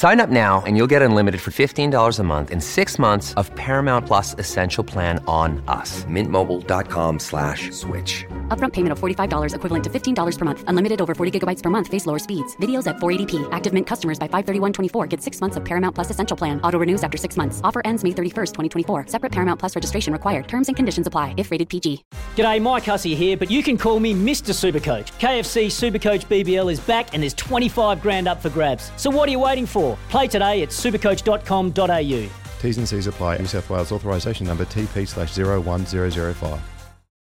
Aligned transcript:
Sign 0.00 0.18
up 0.18 0.30
now 0.30 0.62
and 0.64 0.78
you'll 0.78 0.92
get 0.94 1.02
unlimited 1.02 1.42
for 1.42 1.50
$15 1.50 2.18
a 2.18 2.22
month 2.22 2.50
in 2.50 2.58
six 2.58 2.98
months 2.98 3.34
of 3.34 3.54
Paramount 3.54 4.06
Plus 4.06 4.34
Essential 4.38 4.82
Plan 4.82 5.22
on 5.26 5.62
us. 5.68 6.06
Mintmobile.com 6.06 7.18
slash 7.18 7.70
switch. 7.70 8.24
Upfront 8.48 8.72
payment 8.72 8.92
of 8.92 8.98
$45 8.98 9.54
equivalent 9.54 9.84
to 9.84 9.90
$15 9.90 10.38
per 10.38 10.44
month. 10.46 10.64
Unlimited 10.68 11.02
over 11.02 11.14
40 11.14 11.38
gigabytes 11.38 11.62
per 11.62 11.68
month. 11.68 11.88
Face 11.88 12.06
lower 12.06 12.18
speeds. 12.18 12.56
Videos 12.56 12.86
at 12.86 12.96
480p. 12.96 13.46
Active 13.52 13.74
Mint 13.74 13.86
customers 13.86 14.18
by 14.18 14.26
531.24 14.28 15.06
get 15.06 15.22
six 15.22 15.38
months 15.38 15.58
of 15.58 15.66
Paramount 15.66 15.94
Plus 15.94 16.08
Essential 16.08 16.36
Plan. 16.36 16.62
Auto 16.62 16.78
renews 16.78 17.04
after 17.04 17.18
six 17.18 17.36
months. 17.36 17.60
Offer 17.62 17.82
ends 17.84 18.02
May 18.02 18.12
31st, 18.12 18.52
2024. 18.54 19.04
Separate 19.06 19.32
Paramount 19.32 19.60
Plus 19.60 19.76
registration 19.76 20.14
required. 20.14 20.48
Terms 20.48 20.68
and 20.70 20.76
conditions 20.76 21.08
apply 21.08 21.34
if 21.36 21.50
rated 21.50 21.68
PG. 21.68 22.04
G'day, 22.36 22.62
Mike 22.62 22.86
Hussey 22.86 23.14
here, 23.14 23.36
but 23.36 23.50
you 23.50 23.62
can 23.62 23.76
call 23.76 24.00
me 24.00 24.14
Mr. 24.14 24.54
Supercoach. 24.56 25.12
KFC 25.20 25.66
Supercoach 25.66 26.24
BBL 26.24 26.72
is 26.72 26.80
back 26.80 27.12
and 27.12 27.22
there's 27.22 27.34
25 27.34 28.00
grand 28.00 28.28
up 28.28 28.40
for 28.40 28.48
grabs. 28.48 28.92
So 28.96 29.10
what 29.10 29.28
are 29.28 29.32
you 29.32 29.40
waiting 29.40 29.66
for? 29.66 29.89
Play 30.08 30.28
today 30.28 30.62
at 30.62 30.70
supercoach.com.au. 30.70 32.30
T's 32.60 32.78
and 32.78 32.88
C's 32.88 33.06
apply. 33.06 33.38
New 33.38 33.46
South 33.46 33.68
Wales 33.70 33.92
authorisation 33.92 34.46
number 34.46 34.64
TP 34.64 35.06
slash 35.08 35.36
01005. 35.36 36.60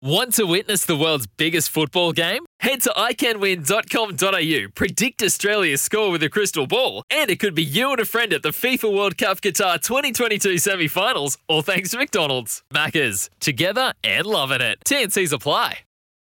Want 0.03 0.33
to 0.33 0.45
witness 0.45 0.83
the 0.83 0.97
world's 0.97 1.27
biggest 1.27 1.69
football 1.69 2.11
game? 2.11 2.43
Head 2.59 2.81
to 2.81 2.89
iCanWin.com.au, 2.89 4.71
predict 4.73 5.21
Australia's 5.21 5.83
score 5.83 6.09
with 6.09 6.23
a 6.23 6.29
crystal 6.29 6.65
ball, 6.65 7.03
and 7.11 7.29
it 7.29 7.39
could 7.39 7.53
be 7.53 7.63
you 7.63 7.91
and 7.91 7.99
a 7.99 8.05
friend 8.05 8.33
at 8.33 8.41
the 8.41 8.49
FIFA 8.49 8.95
World 8.95 9.15
Cup 9.15 9.41
Qatar 9.41 9.79
2022 9.79 10.57
semi 10.57 10.87
finals, 10.87 11.37
all 11.47 11.61
thanks 11.61 11.91
to 11.91 11.97
McDonald's. 11.97 12.63
Maccas, 12.73 13.29
together 13.39 13.93
and 14.03 14.25
loving 14.25 14.61
it. 14.61 14.79
TNC's 14.85 15.33
apply. 15.33 15.81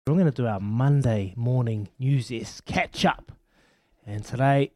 We're 0.06 0.14
going 0.14 0.24
to 0.24 0.30
do 0.32 0.46
our 0.46 0.60
Monday 0.60 1.34
morning 1.36 1.90
newsies 1.98 2.62
catch 2.64 3.04
up. 3.04 3.32
And 4.06 4.24
today 4.24 4.70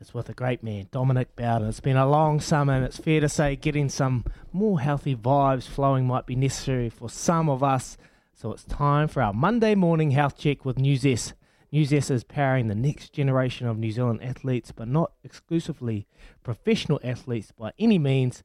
it's 0.00 0.12
with 0.12 0.28
a 0.28 0.34
great 0.34 0.62
man, 0.62 0.88
Dominic 0.90 1.36
Bowden. 1.36 1.68
It's 1.68 1.80
been 1.80 1.96
a 1.96 2.08
long 2.08 2.40
summer, 2.40 2.74
and 2.74 2.84
it's 2.84 2.98
fair 2.98 3.20
to 3.20 3.28
say 3.28 3.56
getting 3.56 3.88
some 3.88 4.24
more 4.52 4.80
healthy 4.80 5.14
vibes 5.14 5.68
flowing 5.68 6.06
might 6.06 6.26
be 6.26 6.34
necessary 6.34 6.90
for 6.90 7.08
some 7.08 7.48
of 7.48 7.62
us. 7.62 7.96
So 8.32 8.52
it's 8.52 8.64
time 8.64 9.08
for 9.08 9.22
our 9.22 9.32
Monday 9.32 9.74
morning 9.74 10.10
health 10.10 10.36
check 10.36 10.64
with 10.64 10.78
News 10.78 11.06
S. 11.06 11.32
Nuzest 11.72 12.10
is 12.10 12.24
powering 12.24 12.68
the 12.68 12.74
next 12.74 13.12
generation 13.12 13.66
of 13.66 13.78
New 13.78 13.90
Zealand 13.90 14.22
athletes, 14.22 14.72
but 14.72 14.88
not 14.88 15.12
exclusively 15.24 16.06
professional 16.42 17.00
athletes 17.02 17.52
by 17.52 17.72
any 17.78 17.98
means. 17.98 18.42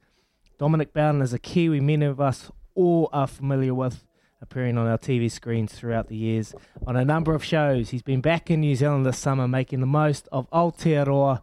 Dominic 0.58 0.94
Bowden 0.94 1.22
is 1.22 1.34
a 1.34 1.40
Kiwi 1.40 1.80
many 1.80 2.06
of 2.06 2.20
us 2.20 2.52
all 2.74 3.10
are 3.12 3.28
familiar 3.28 3.74
with, 3.74 4.06
appearing 4.42 4.78
on 4.78 4.88
our 4.88 4.98
TV 4.98 5.30
screens 5.30 5.74
throughout 5.74 6.08
the 6.08 6.16
years 6.16 6.54
on 6.88 6.96
a 6.96 7.04
number 7.04 7.34
of 7.36 7.44
shows. 7.44 7.90
He's 7.90 8.02
been 8.02 8.22
back 8.22 8.50
in 8.50 8.62
New 8.62 8.76
Zealand 8.76 9.06
this 9.06 9.18
summer 9.18 9.48
making 9.48 9.82
the 9.82 9.86
most 9.86 10.28
of 10.32 10.50
Aotearoa. 10.52 11.42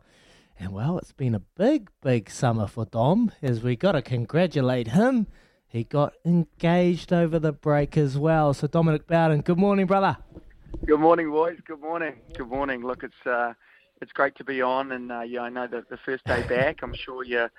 And 0.58 0.72
well, 0.72 0.98
it's 0.98 1.12
been 1.12 1.34
a 1.34 1.41
big, 1.41 1.91
big 2.03 2.31
summer 2.31 2.66
for 2.66 2.87
Dom, 2.87 3.31
as 3.43 3.62
we 3.62 3.76
got 3.76 3.93
to 3.93 4.03
congratulate 4.03 4.88
him. 4.88 5.26
He 5.69 5.84
got 5.84 6.15
engaged 6.25 7.12
over 7.12 7.38
the 7.38 7.53
break 7.53 7.98
as 7.98 8.16
well. 8.16 8.54
So, 8.54 8.66
Dominic 8.66 9.06
Bowden, 9.06 9.42
good 9.42 9.59
morning, 9.59 9.87
brother. 9.87 10.16
Good 10.87 11.00
morning, 11.00 11.31
boys. 11.31 11.59
Good 11.66 11.81
morning. 11.81 12.15
Good 12.34 12.48
morning. 12.48 12.87
Look, 12.87 13.03
it's 13.03 13.26
uh, 13.26 13.53
it's 14.00 14.12
great 14.12 14.37
to 14.37 14.44
be 14.44 14.62
on, 14.62 14.92
and 14.92 15.12
uh, 15.12 15.21
yeah, 15.22 15.42
I 15.42 15.50
know 15.50 15.66
that 15.66 15.91
the 15.91 15.98
first 15.98 16.25
day 16.25 16.42
back, 16.48 16.78
I'm 16.82 16.94
sure 16.94 17.25
you're 17.25 17.50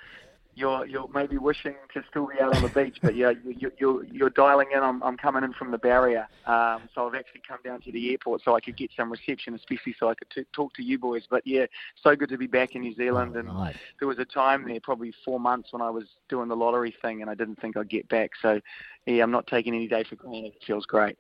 you're 0.58 0.86
you're 0.88 1.08
maybe 1.14 1.38
wishing 1.38 1.76
to 1.94 2.04
still 2.10 2.28
be 2.28 2.42
out 2.42 2.56
on 2.56 2.64
the 2.64 2.70
beach, 2.70 2.98
but 3.02 3.16
yeah, 3.16 3.32
you, 3.46 3.72
you, 3.78 4.00
are 4.00 4.04
you're 4.06 4.30
dialing 4.32 4.70
in. 4.74 4.80
I'm, 4.80 5.02
I'm 5.04 5.16
coming 5.16 5.44
in 5.44 5.54
from 5.54 5.72
the 5.72 5.78
barrier, 5.78 6.28
um, 6.48 6.90
so 6.94 7.08
I've 7.08 7.16
actually 7.16 7.42
come 7.48 7.60
down 7.64 7.82
to 7.82 7.92
the 7.92 8.12
airport 8.12 8.42
so 8.44 8.56
I 8.56 8.60
could 8.60 8.76
get 8.76 8.90
some 8.98 9.12
reception, 9.12 9.54
especially 9.54 9.96
so 10.00 10.10
I 10.10 10.16
could 10.16 10.30
t- 10.32 10.46
talk 10.54 10.74
to 10.74 10.84
you 10.84 10.98
boys. 10.98 11.24
But 11.30 11.46
yeah, 11.46 11.68
so 12.02 12.16
good 12.16 12.30
to 12.30 12.38
be 12.38 12.48
back 12.48 12.76
in 12.76 12.82
New 12.82 12.96
Zealand. 12.96 13.34
Oh, 13.36 13.40
and 13.40 13.48
nice. 13.50 13.76
there 14.00 14.08
was 14.08 14.18
a 14.18 14.26
time 14.26 14.68
there, 14.68 14.80
probably 14.80 15.14
four 15.24 15.40
months, 15.40 15.72
when 15.72 15.82
I 15.82 15.92
was 15.92 16.06
doing 16.28 16.50
the 16.50 16.56
lottery 16.56 16.94
thing, 17.02 17.22
and 17.22 17.30
I 17.30 17.36
didn't 17.36 17.62
think 17.62 17.78
I'd 17.78 17.90
get 17.90 18.10
back. 18.10 18.32
So 18.42 18.60
yeah, 19.06 19.22
I'm 19.22 19.32
not 19.32 19.46
taking 19.46 19.76
any 19.76 19.88
day 19.88 20.04
for 20.04 20.16
granted. 20.16 20.54
It 20.56 20.64
feels 20.66 20.86
great. 20.88 21.18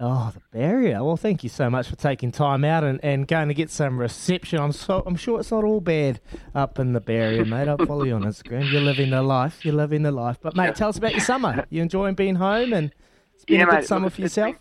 Oh, 0.00 0.30
the 0.32 0.40
barrier. 0.56 1.02
Well, 1.02 1.16
thank 1.16 1.42
you 1.42 1.48
so 1.48 1.68
much 1.68 1.88
for 1.88 1.96
taking 1.96 2.30
time 2.30 2.64
out 2.64 2.84
and, 2.84 3.00
and 3.02 3.26
going 3.26 3.48
to 3.48 3.54
get 3.54 3.68
some 3.68 3.98
reception. 3.98 4.60
I'm 4.60 4.70
so 4.70 5.02
I'm 5.04 5.16
sure 5.16 5.40
it's 5.40 5.50
not 5.50 5.64
all 5.64 5.80
bad 5.80 6.20
up 6.54 6.78
in 6.78 6.92
the 6.92 7.00
barrier, 7.00 7.44
mate. 7.44 7.66
I'll 7.66 7.84
follow 7.84 8.04
you 8.04 8.14
on 8.14 8.22
Instagram. 8.22 8.70
You're 8.70 8.80
living 8.80 9.10
the 9.10 9.22
life. 9.22 9.64
You're 9.64 9.74
living 9.74 10.02
the 10.02 10.12
life. 10.12 10.38
But 10.40 10.54
mate, 10.54 10.76
tell 10.76 10.88
us 10.88 10.98
about 10.98 11.12
your 11.12 11.20
summer. 11.20 11.66
You 11.70 11.82
enjoying 11.82 12.14
being 12.14 12.36
home 12.36 12.72
and 12.72 12.94
it's 13.34 13.44
been 13.44 13.56
yeah, 13.58 13.64
a 13.64 13.66
good 13.66 13.74
mate, 13.78 13.86
summer 13.86 14.04
look, 14.04 14.12
for 14.12 14.20
yourself. 14.20 14.54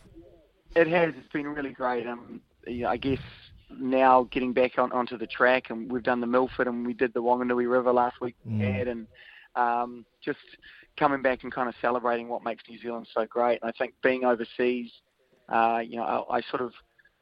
Been, 0.73 0.87
it 0.87 0.91
has. 0.91 1.13
It's 1.15 1.31
been 1.31 1.47
really 1.47 1.71
great. 1.71 2.07
Um, 2.07 2.41
I 2.87 2.97
guess 2.97 3.19
now 3.69 4.27
getting 4.31 4.53
back 4.53 4.79
on 4.79 4.91
onto 4.91 5.19
the 5.19 5.27
track, 5.27 5.69
and 5.69 5.91
we've 5.91 6.01
done 6.03 6.19
the 6.19 6.27
Milford, 6.27 6.67
and 6.67 6.85
we 6.85 6.93
did 6.93 7.13
the 7.13 7.21
Wanganui 7.21 7.69
River 7.69 7.93
last 7.93 8.19
week, 8.21 8.35
we 8.43 8.53
Mm. 8.53 8.87
and 8.91 9.07
um, 9.55 10.05
just 10.23 10.39
coming 10.97 11.21
back 11.21 11.43
and 11.43 11.51
kind 11.51 11.69
of 11.69 11.75
celebrating 11.79 12.27
what 12.27 12.43
makes 12.43 12.63
New 12.67 12.79
Zealand 12.79 13.07
so 13.13 13.25
great. 13.27 13.59
And 13.61 13.69
I 13.69 13.77
think 13.77 13.93
being 14.01 14.23
overseas, 14.25 14.91
uh, 15.49 15.79
you 15.85 15.97
know, 15.97 16.03
I, 16.29 16.37
I 16.37 16.41
sort 16.49 16.61
of 16.61 16.73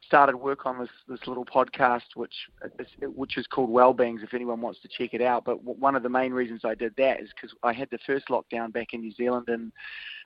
started 0.08 0.38
work 0.38 0.66
on 0.66 0.80
this 0.80 0.90
this 1.08 1.20
little 1.28 1.46
podcast, 1.46 2.16
which 2.16 2.34
is, 2.80 2.88
which 3.16 3.38
is 3.38 3.48
called 3.48 3.70
Wellbeings. 3.70 4.24
If 4.24 4.34
anyone 4.34 4.62
wants 4.62 4.80
to 4.82 4.88
check 4.88 5.14
it 5.14 5.22
out, 5.22 5.46
but 5.46 5.58
w- 5.60 5.80
one 5.80 5.96
of 5.96 6.04
the 6.04 6.10
main 6.10 6.32
reasons 6.34 6.62
I 6.64 6.76
did 6.76 6.94
that 6.98 7.22
is 7.22 7.30
because 7.36 7.56
I 7.64 7.74
had 7.74 7.90
the 7.92 8.00
first 8.06 8.28
lockdown 8.28 8.72
back 8.72 8.94
in 8.94 9.02
New 9.02 9.14
Zealand, 9.14 9.46
and 9.48 9.72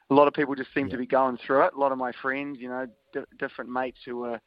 a 0.09 0.13
lot 0.13 0.27
of 0.27 0.33
people 0.33 0.55
just 0.55 0.73
seem 0.73 0.89
to 0.89 0.97
be 0.97 1.05
going 1.05 1.37
through 1.45 1.63
it. 1.65 1.73
A 1.73 1.79
lot 1.79 1.91
of 1.91 1.97
my 1.97 2.11
friends, 2.21 2.57
you 2.59 2.69
know, 2.69 2.87
di- 3.13 3.21
different 3.37 3.69
mates 3.69 3.99
who 4.05 4.17
were 4.17 4.39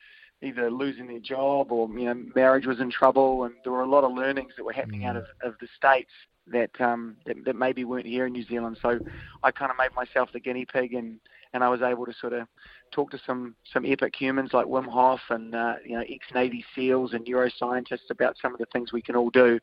either 0.43 0.71
losing 0.71 1.07
their 1.07 1.21
job 1.21 1.71
or 1.71 1.89
you 1.99 2.07
know 2.07 2.15
marriage 2.35 2.67
was 2.67 2.81
in 2.81 2.91
trouble, 2.91 3.45
and 3.45 3.55
there 3.65 3.73
were 3.73 3.83
a 3.83 3.91
lot 3.91 4.05
of 4.05 4.13
learnings 4.13 4.53
that 4.57 4.65
were 4.65 4.73
happening 4.73 5.05
out 5.05 5.17
of, 5.17 5.25
of 5.43 5.55
the 5.61 5.69
states 5.77 6.11
that 6.49 6.71
um 6.81 7.17
that, 7.25 7.37
that 7.45 7.57
maybe 7.57 7.85
weren't 7.85 8.07
here 8.07 8.27
in 8.27 8.33
New 8.33 8.45
Zealand. 8.45 8.77
So 8.83 8.99
I 9.43 9.51
kind 9.51 9.71
of 9.71 9.77
made 9.79 9.95
myself 9.95 10.31
the 10.33 10.41
guinea 10.41 10.67
pig, 10.67 10.95
and 10.95 11.19
and 11.53 11.63
I 11.63 11.69
was 11.69 11.83
able 11.83 12.07
to 12.07 12.15
sort 12.21 12.33
of 12.33 12.47
talk 12.91 13.11
to 13.11 13.21
some 13.27 13.55
some 13.73 13.85
epic 13.87 14.15
humans 14.19 14.51
like 14.53 14.67
Wim 14.67 14.87
Hof 14.87 15.21
and 15.31 15.55
uh, 15.55 15.75
you 15.85 15.97
know 15.97 16.05
ex 16.09 16.27
Navy 16.35 16.65
SEALs 16.75 17.13
and 17.13 17.25
neuroscientists 17.27 18.11
about 18.11 18.37
some 18.41 18.53
of 18.53 18.59
the 18.59 18.67
things 18.73 18.93
we 18.93 19.03
can 19.03 19.17
all 19.17 19.31
do 19.31 19.59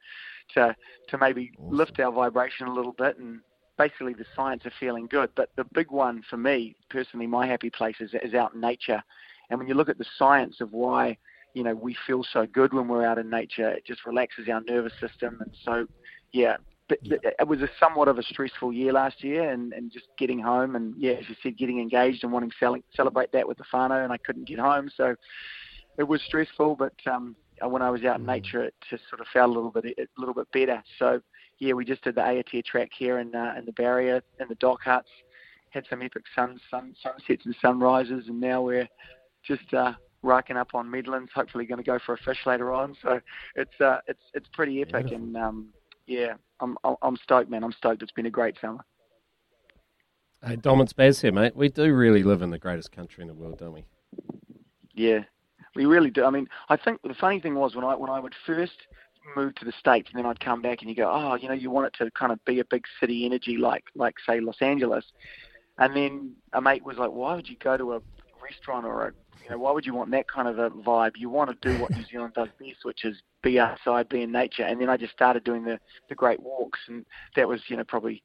to 0.56 0.76
to 1.08 1.18
maybe 1.18 1.52
lift 1.58 2.00
our 2.00 2.12
vibration 2.12 2.68
a 2.68 2.74
little 2.74 2.94
bit 2.94 3.18
and 3.18 3.42
basically 3.78 4.14
the 4.14 4.26
science 4.36 4.66
of 4.66 4.74
feeling 4.80 5.08
good. 5.08 5.30
But 5.36 5.50
the 5.56 5.64
big 5.74 5.90
one 5.90 6.22
for 6.30 6.38
me 6.38 6.76
personally, 6.90 7.28
my 7.28 7.48
happy 7.48 7.70
place 7.70 7.96
is, 8.00 8.12
is 8.22 8.34
out 8.34 8.54
in 8.54 8.62
nature. 8.62 9.02
And 9.50 9.58
when 9.58 9.68
you 9.68 9.74
look 9.74 9.90
at 9.90 9.98
the 9.98 10.06
science 10.18 10.62
of 10.62 10.74
why 10.74 11.18
you 11.54 11.64
know 11.64 11.74
we 11.74 11.96
feel 12.06 12.24
so 12.32 12.46
good 12.46 12.74
when 12.74 12.88
we're 12.88 13.06
out 13.06 13.18
in 13.18 13.30
nature, 13.30 13.70
it 13.70 13.86
just 13.86 14.06
relaxes 14.06 14.48
our 14.50 14.62
nervous 14.62 14.94
system. 15.00 15.38
And 15.42 15.56
so 15.64 15.88
yeah. 16.32 16.58
But 16.90 16.98
it 17.04 17.48
was 17.48 17.62
a 17.62 17.70
somewhat 17.80 18.08
of 18.08 18.18
a 18.18 18.24
stressful 18.24 18.74
year 18.74 18.92
last 18.92 19.24
year, 19.24 19.52
and, 19.52 19.72
and 19.74 19.92
just 19.92 20.08
getting 20.18 20.40
home, 20.40 20.76
and 20.76 20.96
yeah, 20.98 21.14
as 21.14 21.30
you 21.30 21.36
said, 21.42 21.58
getting 21.58 21.80
engaged 21.80 22.24
and 22.24 22.34
wanting 22.34 22.50
to 22.50 22.82
celebrate 22.96 23.32
that 23.32 23.48
with 23.48 23.58
the 23.58 23.64
whānau, 23.72 24.04
and 24.04 24.12
I 24.12 24.18
couldn't 24.18 24.48
get 24.48 24.60
home, 24.60 24.90
so 24.98 25.16
it 25.98 26.04
was 26.04 26.22
stressful. 26.24 26.76
But 26.76 26.96
um, 27.06 27.36
when 27.62 27.82
I 27.82 27.90
was 27.90 28.04
out 28.04 28.20
in 28.20 28.26
nature, 28.26 28.64
it 28.64 28.74
just 28.90 29.04
sort 29.10 29.22
of 29.22 29.28
felt 29.32 29.52
a 29.52 29.54
little 29.54 29.72
bit 29.72 29.86
a 29.86 30.08
little 30.18 30.34
bit 30.34 30.52
better. 30.52 30.84
So 30.98 31.22
yeah, 31.60 31.74
we 31.74 31.86
just 31.86 32.04
did 32.04 32.16
the 32.16 32.22
Aotea 32.22 32.66
track 32.66 32.90
here 32.98 33.20
in 33.20 33.36
uh, 33.36 33.54
in 33.58 33.66
the 33.66 33.74
barrier 33.74 34.22
in 34.40 34.48
the 34.48 34.56
DOC 34.56 34.82
huts, 34.84 35.10
had 35.70 35.86
some 35.90 36.02
epic 36.02 36.24
sun, 36.36 36.60
sun 36.72 36.96
sunsets 37.04 37.46
and 37.46 37.56
sunrises, 37.62 38.26
and 38.28 38.40
now 38.40 38.62
we're 38.62 38.88
just 39.46 39.74
uh, 39.74 39.94
racking 40.24 40.58
up 40.58 40.70
on 40.74 40.88
Medlands. 40.88 41.30
Hopefully, 41.36 41.66
going 41.66 41.78
to 41.78 41.84
go 41.84 42.00
for 42.06 42.14
a 42.14 42.18
fish 42.18 42.40
later 42.46 42.74
on. 42.74 42.96
So 43.02 43.20
it's 43.56 43.80
uh, 43.82 44.00
it's 44.08 44.24
it's 44.34 44.48
pretty 44.54 44.82
epic, 44.82 45.08
and 45.12 45.36
um, 45.38 45.68
yeah, 46.10 46.34
I'm 46.60 46.76
I'm 47.02 47.16
stoked, 47.18 47.50
man. 47.50 47.64
I'm 47.64 47.72
stoked. 47.72 48.02
It's 48.02 48.12
been 48.12 48.26
a 48.26 48.32
great 48.32 48.56
summer. 48.60 48.84
Hey, 50.44 50.56
Dom, 50.56 50.82
it's 50.82 50.94
Baz 50.94 51.22
here, 51.22 51.32
mate. 51.32 51.56
We 51.56 51.70
do 51.70 51.94
really 51.94 52.24
live 52.24 52.42
in 52.42 52.50
the 52.50 52.58
greatest 52.58 52.92
country 52.92 53.22
in 53.22 53.28
the 53.28 53.34
world, 53.34 53.60
don't 53.60 53.74
we? 53.74 53.86
Yeah, 54.94 55.20
we 55.76 55.86
really 55.86 56.10
do. 56.10 56.26
I 56.26 56.32
mean, 56.32 56.48
I 56.70 56.78
think 56.78 57.02
the 57.04 57.14
funny 57.14 57.40
thing 57.40 57.56
was 57.56 57.76
when 57.76 57.86
I 57.86 57.96
when 57.96 58.10
I 58.10 58.20
would 58.20 58.34
first 58.46 58.88
move 59.36 59.54
to 59.56 59.66
the 59.66 59.72
states 59.72 60.10
and 60.12 60.18
then 60.18 60.26
I'd 60.26 60.40
come 60.40 60.62
back 60.62 60.82
and 60.82 60.90
you 60.90 60.96
go, 60.96 61.12
oh, 61.14 61.36
you 61.36 61.48
know, 61.48 61.54
you 61.54 61.70
want 61.70 61.88
it 61.88 61.94
to 62.04 62.10
kind 62.12 62.32
of 62.32 62.44
be 62.44 62.60
a 62.60 62.66
big 62.66 62.86
city 63.00 63.26
energy 63.26 63.58
like 63.58 63.84
like 63.94 64.16
say 64.26 64.40
Los 64.40 64.62
Angeles. 64.62 65.06
And 65.78 65.96
then 65.96 66.36
a 66.54 66.62
mate 66.62 66.84
was 66.84 66.98
like, 66.98 67.12
"Why 67.12 67.36
would 67.36 67.48
you 67.48 67.56
go 67.58 67.78
to 67.78 67.94
a 67.94 68.02
restaurant 68.50 68.86
or 68.86 69.08
a 69.08 69.12
you 69.44 69.50
know, 69.56 69.58
why 69.58 69.72
would 69.72 69.86
you 69.86 69.96
want 69.96 70.12
that 70.12 70.28
kind 70.28 70.48
of 70.48 70.60
a 70.60 70.70
vibe? 70.70 71.14
You 71.18 71.30
want 71.30 71.50
to 71.50 71.68
do 71.68 71.80
what 71.80 71.96
New 71.96 72.04
Zealand 72.12 72.34
does 72.36 72.50
best, 72.60 72.84
which 72.84 73.04
is 73.04 73.18
be 73.42 73.60
outside, 73.60 74.10
be 74.10 74.22
in 74.22 74.32
nature. 74.32 74.64
And 74.64 74.80
then 74.80 74.90
I 74.90 74.98
just 74.98 75.14
started 75.14 75.44
doing 75.44 75.64
the 75.64 75.80
the 76.08 76.16
great 76.16 76.40
walks, 76.40 76.80
and 76.88 77.06
that 77.36 77.48
was 77.48 77.62
you 77.68 77.78
know 77.78 77.84
probably 77.84 78.22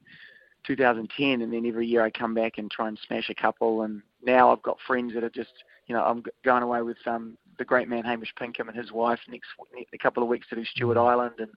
2010. 0.67 1.41
And 1.41 1.51
then 1.51 1.65
every 1.65 1.87
year 1.87 2.03
I 2.03 2.11
come 2.11 2.33
back 2.33 2.57
and 2.57 2.69
try 2.69 2.87
and 2.87 2.99
smash 3.07 3.29
a 3.29 3.35
couple. 3.35 3.83
And 3.83 4.01
now 4.23 4.51
I've 4.51 4.61
got 4.61 4.77
friends 4.85 5.13
that 5.13 5.23
are 5.23 5.29
just 5.29 5.53
you 5.87 5.95
know 5.95 6.03
I'm 6.03 6.23
going 6.43 6.63
away 6.63 6.81
with 6.81 6.97
um 7.07 7.37
the 7.57 7.65
great 7.65 7.87
man 7.87 8.03
Hamish 8.03 8.33
Pinkham 8.37 8.67
and 8.67 8.77
his 8.77 8.91
wife 8.91 9.19
next 9.29 9.47
a 9.93 9.97
couple 9.97 10.21
of 10.21 10.29
weeks 10.29 10.47
to 10.49 10.55
do 10.55 10.65
Stewart 10.65 10.97
Mm. 10.97 11.09
Island 11.09 11.35
and 11.39 11.51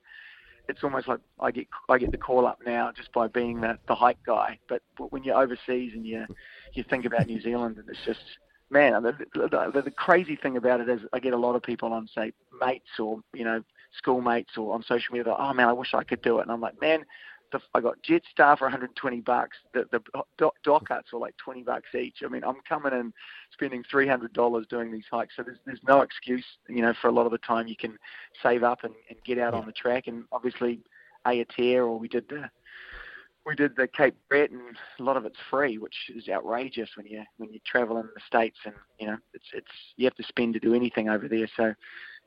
it's 0.68 0.84
almost 0.84 1.08
like 1.08 1.18
I 1.40 1.50
get 1.50 1.66
I 1.88 1.98
get 1.98 2.12
the 2.12 2.18
call 2.18 2.46
up 2.46 2.58
now 2.64 2.92
just 2.94 3.10
by 3.12 3.26
being 3.26 3.60
the, 3.60 3.78
the 3.88 3.94
hike 3.94 4.22
guy. 4.24 4.58
But, 4.68 4.82
but 4.96 5.10
when 5.10 5.24
you're 5.24 5.40
overseas 5.40 5.92
and 5.94 6.06
you 6.06 6.26
you 6.74 6.84
think 6.88 7.04
about 7.04 7.26
New 7.26 7.40
Zealand 7.40 7.78
and 7.78 7.88
it's 7.88 7.98
just 8.04 8.20
man 8.70 9.02
the, 9.02 9.12
the, 9.34 9.82
the, 9.82 9.90
crazy 9.90 10.36
thing 10.36 10.56
about 10.56 10.80
it 10.80 10.88
is 10.88 11.00
I 11.12 11.20
get 11.20 11.32
a 11.32 11.38
lot 11.38 11.56
of 11.56 11.62
people 11.62 11.92
on 11.92 12.08
say 12.14 12.32
mates 12.60 12.98
or 12.98 13.20
you 13.32 13.44
know 13.44 13.62
schoolmates 13.96 14.56
or 14.56 14.74
on 14.74 14.82
social 14.82 15.14
media. 15.14 15.34
Oh 15.36 15.52
man, 15.52 15.68
I 15.68 15.72
wish 15.72 15.94
I 15.94 16.04
could 16.04 16.22
do 16.22 16.38
it. 16.38 16.42
And 16.42 16.52
I'm 16.52 16.60
like, 16.60 16.80
man, 16.80 17.04
the, 17.52 17.60
I 17.74 17.80
got 17.80 17.96
Jetstar 18.02 18.58
for 18.58 18.64
120 18.64 19.20
bucks. 19.20 19.56
The 19.72 19.86
the 19.90 20.00
DOC, 20.38 20.54
DOC 20.62 20.88
huts 20.88 21.12
were 21.12 21.18
like 21.18 21.36
20 21.38 21.62
bucks 21.62 21.94
each. 21.94 22.18
I 22.24 22.28
mean, 22.28 22.44
I'm 22.44 22.60
coming 22.68 22.92
in 22.92 23.12
spending 23.52 23.82
$300 23.92 24.68
doing 24.68 24.92
these 24.92 25.04
hikes. 25.10 25.34
So 25.36 25.42
there's 25.42 25.58
there's 25.64 25.80
no 25.86 26.02
excuse, 26.02 26.44
you 26.68 26.82
know, 26.82 26.94
for 27.00 27.08
a 27.08 27.12
lot 27.12 27.26
of 27.26 27.32
the 27.32 27.38
time 27.38 27.68
you 27.68 27.76
can 27.76 27.98
save 28.42 28.62
up 28.62 28.84
and, 28.84 28.94
and 29.08 29.18
get 29.24 29.38
out 29.38 29.54
on 29.54 29.66
the 29.66 29.72
track. 29.72 30.06
And 30.06 30.24
obviously, 30.32 30.80
Aotearoa 31.26 31.98
we 31.98 32.08
did 32.08 32.28
the 32.28 32.50
we 33.48 33.54
did 33.54 33.74
the 33.76 33.88
Cape 33.88 34.14
Brett, 34.28 34.50
and 34.50 34.76
a 34.98 35.02
lot 35.02 35.16
of 35.16 35.24
it's 35.24 35.38
free, 35.50 35.78
which 35.78 35.96
is 36.14 36.28
outrageous 36.28 36.90
when 36.96 37.06
you 37.06 37.22
when 37.38 37.50
you 37.50 37.58
travel 37.66 37.96
in 37.96 38.08
the 38.14 38.20
states, 38.26 38.58
and 38.66 38.74
you 39.00 39.06
know 39.06 39.16
it's 39.32 39.46
it's 39.54 39.72
you 39.96 40.04
have 40.04 40.14
to 40.16 40.22
spend 40.22 40.52
to 40.54 40.60
do 40.60 40.74
anything 40.74 41.08
over 41.08 41.26
there. 41.26 41.48
So 41.56 41.72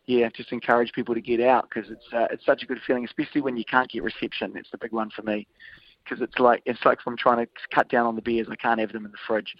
yeah, 0.08 0.30
just 0.36 0.52
encourage 0.52 0.92
people 0.94 1.14
to 1.14 1.22
get 1.22 1.40
out 1.40 1.70
because 1.70 1.92
it's 1.92 2.06
uh, 2.12 2.28
it's 2.32 2.46
such 2.46 2.64
a 2.64 2.66
good 2.66 2.80
feeling, 2.86 3.06
especially 3.06 3.42
when 3.42 3.56
you 3.56 3.64
can't 3.64 3.90
get 3.90 4.02
reception. 4.04 4.54
It's 4.56 4.72
the 4.72 4.80
big 4.80 4.92
one 4.92 5.12
for 5.12 5.22
me 5.22 5.48
because 6.04 6.24
it's 6.24 6.40
like 6.40 6.64
it's 6.66 6.84
like 6.86 6.98
I'm 7.06 7.18
trying 7.18 7.46
to 7.46 7.52
cut 7.74 7.88
down 7.88 8.08
on 8.08 8.16
the 8.16 8.24
beers, 8.24 8.48
I 8.50 8.56
can't 8.56 8.80
have 8.80 8.92
them 8.92 9.06
in 9.06 9.12
the 9.12 9.18
fridge. 9.28 9.56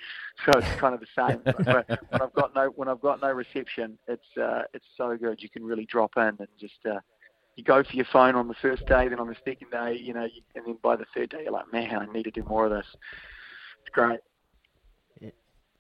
So 0.46 0.58
it's 0.58 0.68
kind 0.80 0.96
of 0.96 1.00
the 1.00 1.08
same. 1.16 1.42
But 1.46 1.88
when 1.88 2.22
I've 2.22 2.34
got 2.34 2.56
no 2.56 2.68
when 2.76 2.88
I've 2.88 3.02
got 3.02 3.22
no 3.22 3.32
reception, 3.32 4.00
it's 4.08 4.26
uh, 4.36 4.64
it's 4.74 4.88
so 4.98 5.16
good. 5.16 5.44
You 5.44 5.50
can 5.50 5.64
really 5.64 5.86
drop 5.86 6.14
in 6.18 6.24
and 6.24 6.48
just. 6.60 6.80
Uh, 6.90 7.00
you 7.56 7.64
go 7.64 7.84
for 7.84 7.96
your 7.96 8.06
phone 8.06 8.36
on 8.36 8.48
the 8.48 8.54
first 8.56 8.86
day, 8.86 9.08
then 9.08 9.20
on 9.20 9.28
the 9.28 9.36
second 9.46 9.72
day, 9.72 9.98
you 9.98 10.14
know, 10.14 10.28
and 10.56 10.66
then 10.66 10.78
by 10.82 10.96
the 10.96 11.06
third 11.14 11.30
day, 11.30 11.44
you're 11.44 11.52
like, 11.52 11.72
man, 11.72 11.96
I 11.96 12.12
need 12.12 12.24
to 12.24 12.32
do 12.32 12.44
more 12.44 12.66
of 12.66 12.72
this. 12.72 12.88
It's 13.82 13.94
great. 13.94 14.20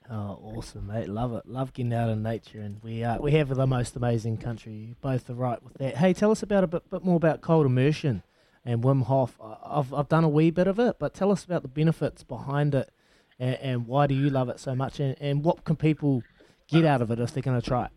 Oh, 0.10 0.40
awesome, 0.58 0.88
mate! 0.88 1.08
Love 1.08 1.34
it. 1.34 1.46
Love 1.46 1.72
getting 1.72 1.94
out 1.94 2.10
in 2.10 2.22
nature, 2.22 2.60
and 2.60 2.84
we 2.84 3.02
uh, 3.02 3.18
we 3.20 3.32
have 3.34 3.48
the 3.48 3.68
most 3.68 3.96
amazing 3.96 4.38
country. 4.38 4.74
You 4.74 4.96
both 5.00 5.30
are 5.30 5.36
right 5.36 5.64
with 5.64 5.76
that. 5.76 5.98
Hey, 5.98 6.12
tell 6.12 6.32
us 6.32 6.44
about 6.44 6.66
a 6.66 6.68
bit, 6.68 6.90
bit 6.90 7.06
more 7.06 7.16
about 7.16 7.40
cold 7.40 7.66
immersion 7.66 8.24
and 8.66 8.84
Wim 8.84 9.04
Hof. 9.04 9.40
I've 9.40 9.94
I've 9.94 10.10
done 10.10 10.26
a 10.26 10.30
wee 10.30 10.52
bit 10.52 10.68
of 10.68 10.80
it, 10.80 10.98
but 11.00 11.14
tell 11.14 11.32
us 11.32 11.46
about 11.46 11.62
the 11.62 11.70
benefits 11.70 12.24
behind 12.24 12.76
it, 12.76 12.90
and, 13.40 13.56
and 13.56 13.88
why 13.88 14.08
do 14.08 14.14
you 14.14 14.30
love 14.30 14.50
it 14.50 14.60
so 14.60 14.76
much, 14.76 15.00
and, 15.00 15.16
and 15.22 15.46
what 15.46 15.64
can 15.64 15.78
people 15.78 16.24
get 16.68 16.84
out 16.84 17.02
of 17.02 17.10
it 17.12 17.20
if 17.20 17.34
they're 17.34 17.44
going 17.44 17.62
to 17.62 17.66
try 17.66 17.86
it? 17.86 17.92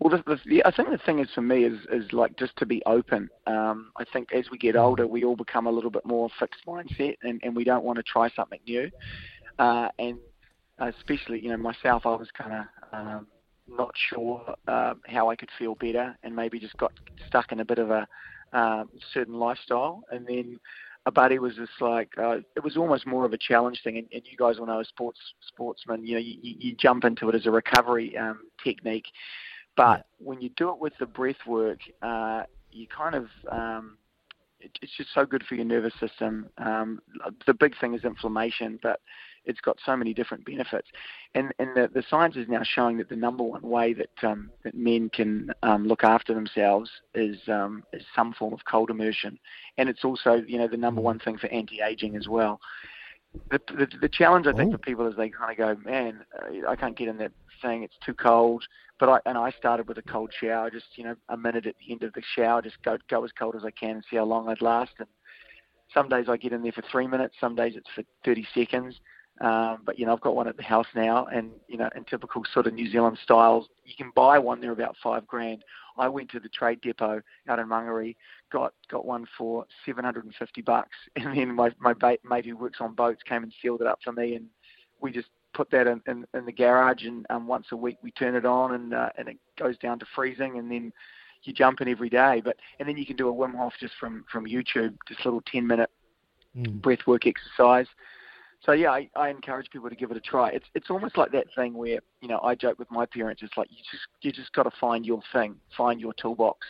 Well, 0.00 0.20
the, 0.26 0.40
the, 0.46 0.64
I 0.64 0.70
think 0.70 0.90
the 0.90 0.98
thing 0.98 1.18
is 1.18 1.28
for 1.34 1.42
me 1.42 1.64
is 1.64 1.78
is 1.92 2.12
like 2.12 2.36
just 2.38 2.56
to 2.56 2.66
be 2.66 2.82
open. 2.86 3.28
Um, 3.46 3.92
I 3.96 4.04
think 4.12 4.32
as 4.32 4.46
we 4.50 4.58
get 4.58 4.76
older, 4.76 5.06
we 5.06 5.24
all 5.24 5.36
become 5.36 5.66
a 5.66 5.70
little 5.70 5.90
bit 5.90 6.04
more 6.06 6.28
fixed 6.38 6.64
mindset, 6.66 7.16
and, 7.22 7.40
and 7.42 7.54
we 7.54 7.64
don't 7.64 7.84
want 7.84 7.96
to 7.96 8.02
try 8.02 8.30
something 8.30 8.60
new. 8.66 8.90
Uh, 9.58 9.88
and 9.98 10.18
especially, 10.78 11.40
you 11.40 11.50
know, 11.50 11.56
myself, 11.56 12.06
I 12.06 12.14
was 12.14 12.28
kind 12.36 12.52
of 12.52 12.64
um, 12.92 13.26
not 13.68 13.92
sure 14.08 14.54
uh, 14.66 14.94
how 15.06 15.30
I 15.30 15.36
could 15.36 15.50
feel 15.58 15.74
better, 15.74 16.16
and 16.22 16.34
maybe 16.34 16.58
just 16.58 16.76
got 16.76 16.92
stuck 17.26 17.52
in 17.52 17.60
a 17.60 17.64
bit 17.64 17.78
of 17.78 17.90
a 17.90 18.06
um, 18.52 18.88
certain 19.12 19.34
lifestyle. 19.34 20.04
And 20.10 20.26
then 20.26 20.58
a 21.06 21.10
buddy 21.10 21.38
was 21.38 21.54
just 21.56 21.72
like, 21.80 22.10
uh, 22.18 22.38
it 22.56 22.62
was 22.62 22.76
almost 22.76 23.06
more 23.06 23.24
of 23.24 23.32
a 23.32 23.38
challenge 23.38 23.80
thing. 23.82 23.98
And, 23.98 24.06
and 24.12 24.22
you 24.24 24.36
guys 24.36 24.58
will 24.58 24.66
know, 24.66 24.80
as 24.80 24.88
sports 24.88 25.18
sportsmen, 25.46 26.06
you 26.06 26.14
know, 26.14 26.20
you 26.20 26.36
you 26.42 26.74
jump 26.76 27.04
into 27.04 27.28
it 27.28 27.34
as 27.34 27.46
a 27.46 27.50
recovery 27.50 28.16
um, 28.16 28.40
technique. 28.62 29.06
But 29.78 30.06
when 30.18 30.40
you 30.40 30.50
do 30.56 30.70
it 30.70 30.78
with 30.80 30.92
the 30.98 31.06
breath 31.06 31.46
work, 31.46 31.78
uh, 32.02 32.42
you 32.72 32.88
kind 32.88 33.14
of 33.14 33.28
um, 33.50 33.96
it, 34.58 34.72
it's 34.82 34.96
just 34.96 35.10
so 35.14 35.24
good 35.24 35.44
for 35.44 35.54
your 35.54 35.64
nervous 35.64 35.94
system. 36.00 36.48
Um, 36.58 37.00
the 37.46 37.54
big 37.54 37.78
thing 37.80 37.94
is 37.94 38.02
inflammation, 38.04 38.80
but 38.82 39.00
it's 39.44 39.60
got 39.60 39.78
so 39.86 39.96
many 39.96 40.12
different 40.12 40.44
benefits. 40.44 40.88
And 41.36 41.52
and 41.60 41.76
the, 41.76 41.88
the 41.94 42.02
science 42.10 42.34
is 42.34 42.48
now 42.48 42.62
showing 42.64 42.98
that 42.98 43.08
the 43.08 43.14
number 43.14 43.44
one 43.44 43.62
way 43.62 43.94
that 43.94 44.28
um, 44.28 44.50
that 44.64 44.74
men 44.74 45.10
can 45.10 45.52
um, 45.62 45.86
look 45.86 46.02
after 46.02 46.34
themselves 46.34 46.90
is 47.14 47.36
um, 47.46 47.84
is 47.92 48.02
some 48.16 48.32
form 48.32 48.52
of 48.52 48.64
cold 48.68 48.90
immersion, 48.90 49.38
and 49.78 49.88
it's 49.88 50.04
also 50.04 50.42
you 50.46 50.58
know 50.58 50.68
the 50.68 50.76
number 50.76 51.00
one 51.00 51.20
thing 51.20 51.38
for 51.38 51.46
anti-aging 51.48 52.16
as 52.16 52.26
well. 52.26 52.60
The, 53.50 53.60
the, 53.68 53.88
the 54.00 54.08
challenge 54.08 54.46
I 54.46 54.52
think 54.52 54.72
for 54.72 54.78
people 54.78 55.06
is 55.06 55.16
they 55.16 55.28
kind 55.28 55.50
of 55.50 55.58
go, 55.58 55.88
man, 55.88 56.24
uh, 56.34 56.68
I 56.68 56.76
can't 56.76 56.96
get 56.96 57.08
in 57.08 57.18
that 57.18 57.32
thing. 57.62 57.82
It's 57.82 57.96
too 58.04 58.14
cold. 58.14 58.64
But 58.98 59.08
I 59.08 59.20
and 59.26 59.38
I 59.38 59.50
started 59.52 59.86
with 59.86 59.98
a 59.98 60.02
cold 60.02 60.32
shower, 60.40 60.70
just 60.70 60.86
you 60.96 61.04
know 61.04 61.14
a 61.28 61.36
minute 61.36 61.66
at 61.66 61.76
the 61.78 61.92
end 61.92 62.02
of 62.02 62.12
the 62.14 62.22
shower, 62.34 62.62
just 62.62 62.82
go 62.82 62.98
go 63.08 63.24
as 63.24 63.30
cold 63.38 63.54
as 63.54 63.64
I 63.64 63.70
can 63.70 63.90
and 63.90 64.04
see 64.10 64.16
how 64.16 64.24
long 64.24 64.48
I'd 64.48 64.60
last. 64.60 64.92
And 64.98 65.06
some 65.94 66.08
days 66.08 66.26
I 66.28 66.36
get 66.36 66.52
in 66.52 66.62
there 66.62 66.72
for 66.72 66.82
three 66.90 67.06
minutes, 67.06 67.36
some 67.40 67.54
days 67.54 67.74
it's 67.76 67.88
for 67.94 68.02
30 68.24 68.46
seconds. 68.54 69.00
Um, 69.40 69.82
but 69.86 69.98
you 69.98 70.06
know 70.06 70.12
I've 70.12 70.20
got 70.20 70.34
one 70.34 70.48
at 70.48 70.56
the 70.56 70.64
house 70.64 70.88
now, 70.96 71.26
and 71.26 71.52
you 71.68 71.76
know 71.76 71.88
in 71.94 72.04
typical 72.04 72.42
sort 72.52 72.66
of 72.66 72.74
New 72.74 72.90
Zealand 72.90 73.18
styles, 73.22 73.68
you 73.84 73.94
can 73.96 74.10
buy 74.16 74.38
one. 74.38 74.60
They're 74.60 74.72
about 74.72 74.96
five 75.02 75.26
grand. 75.28 75.62
I 75.98 76.08
went 76.08 76.30
to 76.30 76.40
the 76.40 76.48
trade 76.48 76.80
depot 76.80 77.20
out 77.48 77.58
in 77.58 77.68
Mangere, 77.68 78.16
got 78.52 78.72
got 78.90 79.04
one 79.04 79.26
for 79.36 79.66
750 79.84 80.62
bucks, 80.62 80.96
and 81.16 81.36
then 81.36 81.54
my 81.54 81.70
my 81.78 81.94
mate, 82.00 82.20
mate 82.24 82.46
who 82.46 82.56
works 82.56 82.78
on 82.80 82.94
boats 82.94 83.22
came 83.28 83.42
and 83.42 83.52
sealed 83.60 83.80
it 83.80 83.86
up 83.86 84.00
for 84.02 84.12
me, 84.12 84.34
and 84.34 84.46
we 85.00 85.12
just 85.12 85.28
put 85.54 85.70
that 85.70 85.86
in, 85.86 86.00
in, 86.06 86.26
in 86.34 86.44
the 86.44 86.52
garage, 86.52 87.04
and 87.04 87.26
um, 87.30 87.46
once 87.46 87.66
a 87.72 87.76
week 87.76 87.98
we 88.02 88.10
turn 88.12 88.34
it 88.34 88.44
on, 88.46 88.74
and 88.74 88.94
uh, 88.94 89.10
and 89.18 89.28
it 89.28 89.38
goes 89.58 89.76
down 89.78 89.98
to 89.98 90.06
freezing, 90.14 90.58
and 90.58 90.70
then 90.70 90.92
you 91.44 91.52
jump 91.52 91.80
in 91.80 91.88
every 91.88 92.10
day. 92.10 92.42
But 92.44 92.56
and 92.78 92.88
then 92.88 92.96
you 92.96 93.06
can 93.06 93.16
do 93.16 93.28
a 93.28 93.32
Wim 93.32 93.56
Hof 93.56 93.72
just 93.80 93.94
from 94.00 94.24
from 94.30 94.46
YouTube, 94.46 94.96
just 95.08 95.20
a 95.20 95.24
little 95.24 95.42
10 95.50 95.66
minute 95.66 95.90
Mm. 96.56 96.80
breath 96.82 97.06
work 97.06 97.26
exercise. 97.26 97.86
So 98.64 98.72
yeah, 98.72 98.90
I, 98.90 99.08
I 99.14 99.28
encourage 99.30 99.70
people 99.70 99.88
to 99.88 99.94
give 99.94 100.10
it 100.10 100.16
a 100.16 100.20
try. 100.20 100.50
It's 100.50 100.66
it's 100.74 100.90
almost 100.90 101.16
like 101.16 101.30
that 101.32 101.46
thing 101.56 101.74
where 101.74 102.00
you 102.20 102.28
know 102.28 102.40
I 102.42 102.54
joke 102.54 102.78
with 102.78 102.90
my 102.90 103.06
parents. 103.06 103.42
It's 103.42 103.56
like 103.56 103.68
you 103.70 103.78
just 103.90 104.02
you 104.20 104.32
just 104.32 104.52
got 104.52 104.64
to 104.64 104.72
find 104.80 105.06
your 105.06 105.20
thing, 105.32 105.56
find 105.76 106.00
your 106.00 106.12
toolbox. 106.14 106.66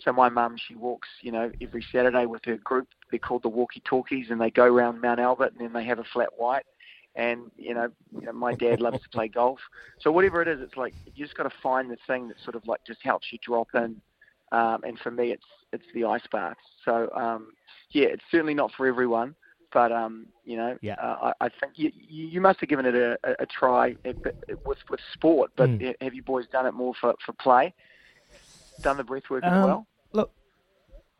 So 0.00 0.12
my 0.12 0.28
mum, 0.28 0.56
she 0.56 0.74
walks, 0.74 1.08
you 1.22 1.32
know, 1.32 1.50
every 1.60 1.84
Saturday 1.92 2.26
with 2.26 2.44
her 2.44 2.56
group. 2.58 2.88
They're 3.10 3.18
called 3.18 3.42
the 3.42 3.48
Walkie 3.48 3.82
Talkies, 3.84 4.26
and 4.30 4.40
they 4.40 4.50
go 4.50 4.64
around 4.64 5.00
Mount 5.00 5.20
Albert, 5.20 5.52
and 5.52 5.60
then 5.60 5.72
they 5.72 5.84
have 5.84 5.98
a 5.98 6.04
flat 6.12 6.30
white. 6.36 6.64
And 7.16 7.50
you 7.56 7.74
know, 7.74 7.88
you 8.12 8.26
know, 8.26 8.32
my 8.32 8.54
dad 8.54 8.80
loves 8.80 9.00
to 9.02 9.08
play 9.08 9.28
golf. 9.28 9.60
So 10.00 10.10
whatever 10.10 10.42
it 10.42 10.48
is, 10.48 10.60
it's 10.60 10.76
like 10.76 10.94
you 11.14 11.24
just 11.24 11.36
got 11.36 11.44
to 11.44 11.56
find 11.62 11.90
the 11.90 11.96
thing 12.06 12.28
that 12.28 12.36
sort 12.42 12.56
of 12.56 12.66
like 12.66 12.80
just 12.86 13.02
helps 13.02 13.28
you 13.30 13.38
drop 13.42 13.68
in. 13.74 14.00
Um, 14.52 14.82
and 14.84 14.98
for 14.98 15.10
me, 15.10 15.30
it's 15.30 15.44
it's 15.72 15.86
the 15.94 16.04
ice 16.04 16.26
baths. 16.30 16.60
So 16.84 17.08
um, 17.14 17.52
yeah, 17.90 18.08
it's 18.08 18.24
certainly 18.30 18.54
not 18.54 18.72
for 18.76 18.86
everyone, 18.86 19.34
but 19.74 19.92
um, 19.92 20.26
you 20.44 20.56
know, 20.56 20.78
Yeah. 20.80 20.94
uh, 20.94 21.32
I, 21.40 21.46
I 21.46 21.48
think 21.60 21.72
you, 21.74 21.90
you 22.08 22.40
must 22.40 22.60
have 22.60 22.68
given 22.70 22.86
it 22.86 22.94
a, 22.94 23.18
a, 23.24 23.34
a 23.40 23.46
try 23.46 23.96
with 24.64 24.78
with 24.88 25.00
sport. 25.12 25.50
But 25.56 25.68
Mm. 25.68 25.94
have 26.00 26.14
you 26.14 26.22
boys 26.22 26.46
done 26.50 26.64
it 26.64 26.72
more 26.72 26.94
for, 26.98 27.14
for 27.26 27.32
play? 27.34 27.74
Done 28.80 28.96
the 28.96 29.04
breath 29.04 29.24
work 29.28 29.44
as 29.44 29.52
Um, 29.52 29.62
well? 29.64 29.86
Look, 30.12 30.30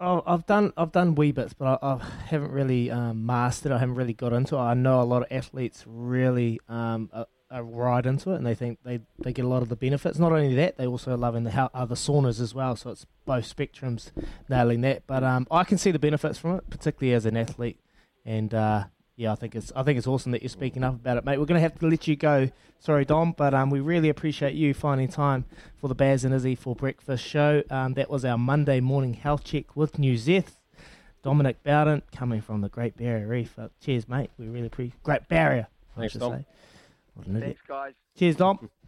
I- 0.01 0.23
I've 0.27 0.47
done 0.47 0.73
I've 0.77 0.93
done 0.93 1.17
wee 1.17 1.33
bits, 1.33 1.53
but 1.53 1.79
I, 1.83 1.87
I 1.87 2.05
haven't 2.27 2.53
really 2.53 2.91
um, 2.91 3.27
mastered. 3.27 3.73
I 3.73 3.79
haven't 3.79 3.97
really 3.97 4.15
got 4.15 4.33
into 4.33 4.57
it. 4.57 4.61
I 4.61 4.75
know 4.75 5.03
a 5.03 5.05
lot 5.05 5.23
of 5.23 5.29
athletes 5.31 5.85
really 5.87 6.61
um, 6.69 7.11
are, 7.13 7.27
are 7.51 7.65
right 7.65 8.05
into 8.07 8.33
it, 8.33 8.37
and 8.37 8.47
they 8.47 8.55
think 8.55 8.79
they, 8.85 9.01
they 9.19 9.33
get 9.33 9.45
a 9.45 9.49
lot 9.49 9.63
of 9.63 9.69
the 9.69 9.77
benefits. 9.77 10.19
Not 10.19 10.33
only 10.33 10.55
that, 10.55 10.77
they 10.79 10.87
also 10.87 11.17
love 11.17 11.35
in 11.35 11.45
the 11.45 11.51
how 11.51 11.71
other 11.75 11.95
saunas 11.97 12.41
as 12.41 12.55
well. 12.55 12.77
So 12.77 12.91
it's 12.91 13.07
both 13.25 13.53
spectrums 13.53 14.13
nailing 14.49 14.81
that. 14.83 15.07
But 15.07 15.25
um, 15.25 15.47
I 15.51 15.65
can 15.65 15.79
see 15.79 15.91
the 15.91 15.99
benefits 15.99 16.39
from 16.39 16.57
it, 16.57 16.71
particularly 16.71 17.15
as 17.15 17.27
an 17.27 17.37
athlete. 17.37 17.79
And 18.25 18.53
uh, 18.55 18.85
yeah, 19.17 19.33
I 19.33 19.35
think 19.35 19.55
it's 19.55 19.73
I 19.77 19.83
think 19.83 19.99
it's 19.99 20.07
awesome 20.07 20.33
that 20.33 20.43
you're 20.43 20.49
speaking 20.49 20.83
up 20.83 20.95
about 20.95 21.17
it, 21.17 21.25
mate. 21.25 21.39
We're 21.39 21.47
gonna 21.47 21.61
have 21.61 21.79
to 21.79 21.87
let 21.87 22.07
you 22.09 22.17
go. 22.17 22.51
Sorry, 22.79 23.05
Dom, 23.05 23.33
but 23.37 23.55
um, 23.55 23.71
we 23.71 23.81
really 23.81 24.09
appreciate 24.09 24.55
you 24.55 24.75
finding 24.75 25.09
time 25.09 25.47
for 25.77 25.89
the 25.89 25.95
Baz 25.95 26.25
and 26.25 26.35
Izzy 26.35 26.55
for 26.55 26.75
breakfast 26.75 27.25
show. 27.25 27.63
Um, 27.71 27.95
that 27.95 28.11
was 28.11 28.25
our 28.25 28.37
Monday 28.37 28.81
morning 28.81 29.15
health 29.15 29.45
check 29.45 29.77
with 29.77 29.95
Nuzest. 29.95 30.53
Dominic 31.23 31.63
Bowden 31.63 32.03
coming 32.15 32.43
from 32.43 32.61
the 32.61 32.69
Great 32.69 32.99
Barrier 32.99 33.27
Reef. 33.27 33.59
Uh, 33.59 33.69
cheers, 33.81 34.07
mate. 34.07 34.31
We 34.39 34.47
really 34.47 34.67
appreciate 34.67 35.03
Great 35.03 35.27
Barrier. 35.29 35.69
Thanks, 35.97 36.15
Dom. 36.15 36.33
say. 36.33 36.47
What 37.15 37.27
an 37.27 37.37
idiot. 37.37 37.57
Thanks, 37.57 37.63
guys. 37.67 37.93
Cheers, 38.19 38.37
Dom. 38.37 38.71